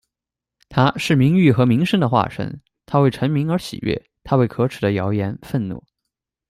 [0.67, 5.83] 她是名誉和名声的化身，她为成名而喜悦，她为可耻的谣言愤怒。